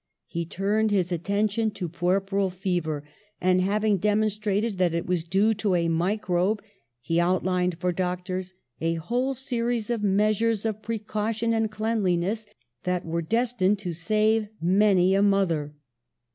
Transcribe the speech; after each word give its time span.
He 0.25 0.47
turned 0.47 0.89
his 0.89 1.11
at 1.11 1.23
tention 1.23 1.69
to 1.69 1.87
puerperal 1.87 2.49
fever, 2.49 3.07
and, 3.39 3.61
having 3.61 3.97
dem 3.97 4.21
onstrated 4.21 4.77
that 4.77 4.95
it 4.95 5.05
was 5.05 5.23
due 5.23 5.53
to 5.53 5.75
a 5.75 5.89
microbe, 5.89 6.63
he 7.01 7.19
out 7.19 7.43
lined 7.43 7.77
for 7.77 7.91
doctors 7.91 8.55
a 8.79 8.95
whole 8.95 9.35
series 9.35 9.91
of 9.91 10.01
measures 10.01 10.65
of 10.65 10.81
precaution 10.81 11.53
and 11.53 11.69
cleanliness 11.69 12.47
that 12.81 13.05
were 13.05 13.21
destined 13.21 13.77
to 13.77 13.93
save 13.93 14.47
many 14.59 15.13
a 15.13 15.21
mother. 15.21 15.75